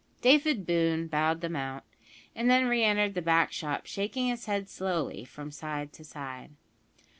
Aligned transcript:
David 0.21 0.65
Boone 0.65 1.05
bowed 1.05 1.41
them 1.41 1.55
out, 1.55 1.83
and 2.35 2.49
then 2.49 2.65
re 2.65 2.83
entered 2.83 3.13
the 3.13 3.21
back 3.21 3.51
shop, 3.51 3.85
shaking 3.85 4.29
his 4.29 4.47
head 4.47 4.67
slowly 4.67 5.23
from 5.23 5.51
side 5.51 5.93
to 5.93 6.03
side. 6.03 6.53